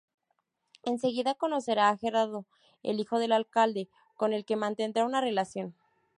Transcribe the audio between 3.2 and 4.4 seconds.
alcalde, con